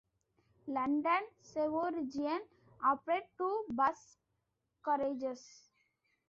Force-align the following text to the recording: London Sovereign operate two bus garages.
London 0.65 1.27
Sovereign 1.43 2.09
operate 2.83 3.21
two 3.37 3.65
bus 3.69 4.17
garages. 4.83 5.69